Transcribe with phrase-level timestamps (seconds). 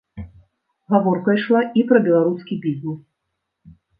[0.93, 2.99] Гаворка ішла і пра беларускі бізнес.